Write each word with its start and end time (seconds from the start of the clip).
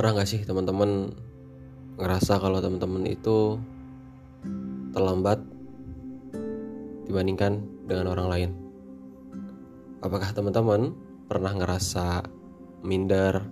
Pernah 0.00 0.16
gak 0.16 0.32
sih 0.32 0.40
teman-teman 0.48 1.12
ngerasa 2.00 2.40
kalau 2.40 2.56
teman-teman 2.64 3.04
itu 3.04 3.60
terlambat 4.96 5.44
dibandingkan 7.04 7.60
dengan 7.84 8.08
orang 8.08 8.28
lain? 8.32 8.50
Apakah 10.00 10.32
teman-teman 10.32 10.96
pernah 11.28 11.52
ngerasa 11.52 12.24
minder, 12.80 13.44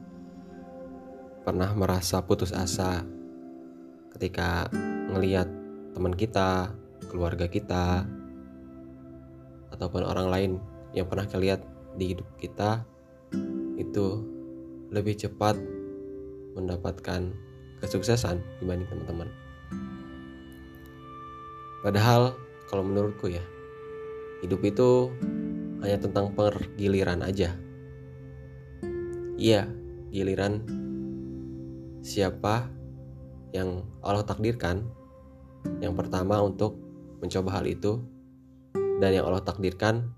pernah 1.45 1.69
merasa 1.77 2.25
putus 2.25 2.57
asa 2.57 3.05
ketika 4.17 4.73
ngeliat 5.13 5.53
teman 5.93 6.17
kita, 6.17 6.73
keluarga 7.13 7.45
kita, 7.45 8.09
ataupun 9.77 10.01
orang 10.01 10.33
lain 10.33 10.53
yang 10.97 11.05
pernah 11.13 11.29
kalian 11.29 11.61
di 12.01 12.17
hidup 12.17 12.41
kita 12.41 12.89
itu 13.77 14.25
lebih 14.89 15.13
cepat 15.13 15.77
mendapatkan 16.59 17.31
kesuksesan 17.79 18.43
dibanding 18.59 18.91
teman-teman. 18.91 19.31
Padahal 21.87 22.35
kalau 22.67 22.83
menurutku 22.83 23.31
ya, 23.31 23.43
hidup 24.43 24.61
itu 24.67 25.15
hanya 25.79 26.03
tentang 26.03 26.35
pergiliran 26.35 27.23
aja. 27.23 27.55
Iya, 29.39 29.71
giliran 30.11 30.67
siapa 32.03 32.67
yang 33.55 33.87
Allah 34.03 34.27
takdirkan 34.27 34.83
yang 35.79 35.95
pertama 35.95 36.43
untuk 36.43 36.79
mencoba 37.23 37.63
hal 37.63 37.67
itu 37.71 38.03
dan 38.99 39.15
yang 39.15 39.31
Allah 39.31 39.47
takdirkan 39.47 40.11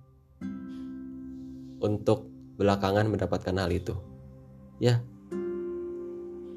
untuk 1.80 2.28
belakangan 2.56 3.08
mendapatkan 3.08 3.56
hal 3.56 3.72
itu. 3.72 3.96
Ya, 4.80 5.04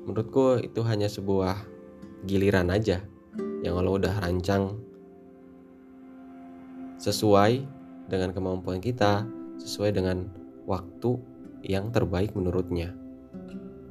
menurutku 0.03 0.59
itu 0.59 0.83
hanya 0.83 1.07
sebuah 1.07 1.63
giliran 2.27 2.71
aja 2.71 3.03
yang 3.63 3.79
Allah 3.79 3.95
udah 3.95 4.13
rancang 4.19 4.75
sesuai 6.99 7.63
dengan 8.07 8.35
kemampuan 8.35 8.83
kita, 8.83 9.23
sesuai 9.59 9.95
dengan 9.95 10.27
waktu 10.67 11.19
yang 11.63 11.91
terbaik 11.91 12.35
menurutnya. 12.35 12.91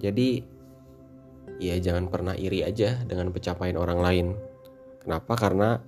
Jadi, 0.01 0.45
ya 1.61 1.77
jangan 1.81 2.09
pernah 2.09 2.37
iri 2.37 2.65
aja 2.65 3.01
dengan 3.05 3.33
pencapaian 3.33 3.77
orang 3.81 4.01
lain. 4.01 4.27
Kenapa? 5.01 5.37
Karena 5.37 5.81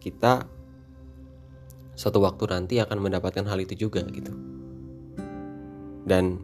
kita 0.00 0.44
suatu 1.96 2.20
waktu 2.24 2.48
nanti 2.48 2.80
akan 2.80 2.98
mendapatkan 3.00 3.44
hal 3.44 3.60
itu 3.60 3.88
juga 3.88 4.04
gitu. 4.08 4.32
Dan 6.04 6.40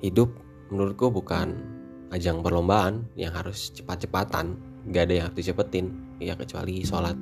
hidup 0.00 0.32
menurutku 0.72 1.12
bukan 1.12 1.77
ajang 2.14 2.40
perlombaan 2.40 3.08
yang 3.14 3.34
harus 3.34 3.72
cepat-cepatan. 3.74 4.56
Gak 4.88 5.08
ada 5.08 5.14
yang 5.14 5.24
harus 5.28 5.38
dicepetin 5.44 5.92
ya 6.18 6.34
kecuali 6.34 6.80
sholat. 6.82 7.16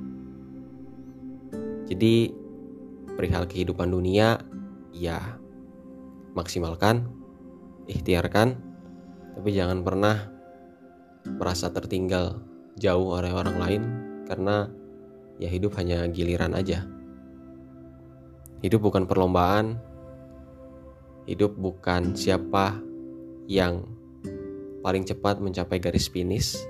Jadi 1.87 2.31
perihal 3.15 3.47
kehidupan 3.47 3.91
dunia 3.91 4.39
ya 4.93 5.39
maksimalkan 6.37 7.09
ikhtiarkan 7.89 8.59
tapi 9.39 9.51
jangan 9.55 9.81
pernah 9.87 10.29
merasa 11.27 11.71
tertinggal 11.73 12.43
jauh 12.77 13.17
oleh 13.17 13.33
orang 13.33 13.57
lain 13.57 13.83
karena 14.27 14.69
ya 15.39 15.49
hidup 15.49 15.75
hanya 15.79 16.07
giliran 16.11 16.55
aja. 16.55 16.85
Hidup 18.63 18.83
bukan 18.83 19.07
perlombaan 19.07 19.79
hidup 21.27 21.59
bukan 21.59 22.15
siapa 22.15 22.79
yang 23.51 23.83
paling 24.87 25.03
cepat 25.03 25.43
mencapai 25.43 25.83
garis 25.83 26.07
finish, 26.07 26.63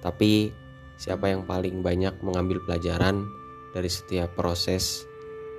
tapi 0.00 0.48
siapa 0.96 1.28
yang 1.28 1.44
paling 1.44 1.84
banyak 1.84 2.16
mengambil 2.24 2.64
pelajaran 2.64 3.28
dari 3.76 3.92
setiap 3.92 4.32
proses, 4.32 5.04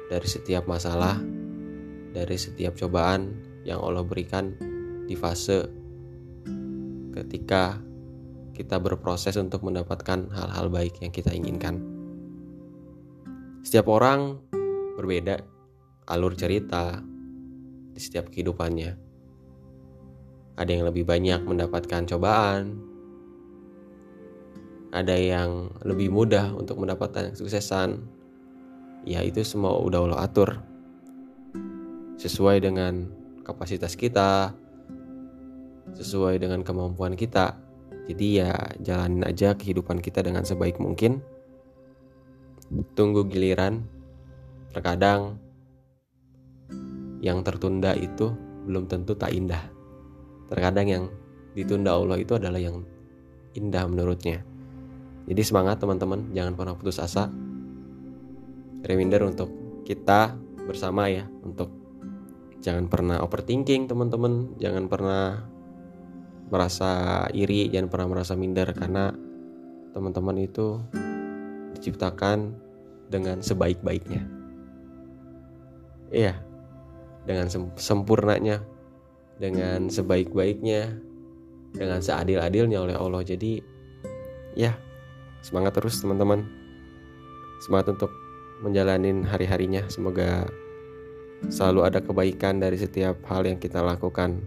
dari 0.09 0.25
setiap 0.25 0.66
masalah, 0.66 1.22
dari 2.09 2.34
setiap 2.34 2.73
cobaan 2.73 3.38
yang 3.62 3.78
Allah 3.78 4.01
berikan 4.01 4.57
di 5.06 5.13
fase 5.13 5.69
ketika 7.13 7.78
kita 8.57 8.81
berproses 8.81 9.38
untuk 9.38 9.62
mendapatkan 9.62 10.34
hal-hal 10.34 10.73
baik 10.73 10.97
yang 10.97 11.13
kita 11.13 11.29
inginkan. 11.29 11.78
Setiap 13.62 13.85
orang 13.94 14.41
berbeda 14.97 15.46
alur 16.09 16.34
cerita 16.34 17.06
di 17.94 18.01
setiap 18.01 18.34
kehidupannya 18.34 19.03
ada 20.53 20.69
yang 20.69 20.86
lebih 20.86 21.06
banyak 21.06 21.41
mendapatkan 21.41 22.06
cobaan, 22.06 22.78
ada 24.94 25.18
yang 25.18 25.74
lebih 25.81 26.14
mudah 26.14 26.53
untuk 26.53 26.78
mendapatkan 26.78 27.34
kesuksesan. 27.34 27.97
Ya 29.03 29.25
itu 29.25 29.41
semua 29.41 29.81
udah 29.81 30.06
Allah 30.06 30.22
atur 30.30 30.62
sesuai 32.22 32.62
dengan 32.62 33.09
kapasitas 33.41 33.97
kita, 33.97 34.53
sesuai 35.97 36.38
dengan 36.38 36.62
kemampuan 36.62 37.18
kita. 37.18 37.58
Jadi 38.06 38.46
ya 38.46 38.53
jalanin 38.80 39.25
aja 39.25 39.58
kehidupan 39.58 40.00
kita 40.06 40.22
dengan 40.22 40.46
sebaik 40.46 40.78
mungkin. 40.78 41.20
Tunggu 42.94 43.25
giliran. 43.25 43.90
Terkadang 44.74 45.38
yang 47.22 47.46
tertunda 47.46 47.94
itu 47.94 48.34
belum 48.66 48.90
tentu 48.90 49.14
tak 49.14 49.30
indah 49.30 49.72
terkadang 50.49 50.87
yang 50.87 51.03
ditunda 51.53 51.93
Allah 51.93 52.17
itu 52.19 52.35
adalah 52.35 52.59
yang 52.59 52.83
indah 53.53 53.85
menurutnya. 53.85 54.41
Jadi 55.29 55.41
semangat 55.45 55.79
teman-teman. 55.79 56.33
Jangan 56.35 56.53
pernah 56.57 56.73
putus 56.75 56.99
asa. 56.99 57.31
Reminder 58.83 59.23
untuk 59.23 59.49
kita 59.87 60.35
bersama 60.67 61.07
ya 61.07 61.23
untuk 61.43 61.71
jangan 62.59 62.91
pernah 62.91 63.23
overthinking 63.23 63.87
teman-teman. 63.87 64.59
Jangan 64.59 64.85
pernah 64.91 65.23
merasa 66.51 67.23
iri 67.31 67.71
jangan 67.71 67.89
pernah 67.89 68.07
merasa 68.13 68.35
minder 68.35 68.75
karena 68.75 69.09
teman-teman 69.95 70.37
itu 70.43 70.83
diciptakan 71.79 72.51
dengan 73.07 73.39
sebaik-baiknya. 73.39 74.27
Iya 76.13 76.53
dengan 77.23 77.47
sempurnanya 77.79 78.59
dengan 79.38 79.89
sebaik-baiknya, 79.89 80.94
dengan 81.73 81.99
seadil-adilnya 82.01 82.79
oleh 82.81 82.95
Allah. 82.97 83.21
Jadi 83.25 83.61
ya, 84.57 84.77
semangat 85.41 85.77
terus 85.77 86.01
teman-teman. 86.01 86.45
Semangat 87.63 87.95
untuk 87.95 88.11
menjalani 88.61 89.23
hari-harinya. 89.25 89.88
Semoga 89.88 90.47
selalu 91.51 91.81
ada 91.83 91.99
kebaikan 91.99 92.59
dari 92.59 92.79
setiap 92.79 93.19
hal 93.27 93.43
yang 93.43 93.59
kita 93.59 93.83
lakukan 93.83 94.39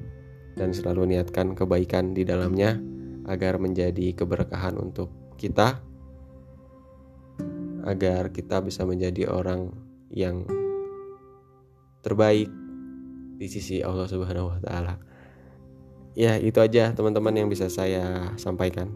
dan 0.57 0.73
selalu 0.73 1.17
niatkan 1.17 1.53
kebaikan 1.53 2.17
di 2.17 2.25
dalamnya 2.25 2.81
agar 3.29 3.61
menjadi 3.61 4.17
keberkahan 4.17 4.81
untuk 4.81 5.13
kita 5.37 5.77
agar 7.87 8.33
kita 8.35 8.65
bisa 8.65 8.83
menjadi 8.83 9.31
orang 9.31 9.71
yang 10.11 10.43
terbaik 12.03 12.51
di 13.37 13.47
sisi 13.47 13.85
Allah 13.85 14.09
Subhanahu 14.09 14.57
wa 14.57 14.61
taala. 14.61 14.97
Ya, 16.17 16.41
itu 16.41 16.57
aja 16.65 16.97
teman-teman 16.97 17.37
yang 17.37 17.49
bisa 17.53 17.69
saya 17.69 18.33
sampaikan. 18.41 18.89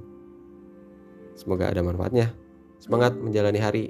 Semoga 1.37 1.69
ada 1.69 1.85
manfaatnya. 1.85 2.33
Semangat 2.81 3.13
menjalani 3.21 3.61
hari 3.61 3.85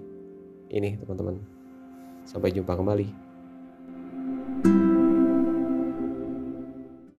ini, 0.67 0.99
teman-teman. 0.99 1.39
Sampai 2.27 2.51
jumpa 2.51 2.75
kembali. 2.75 3.30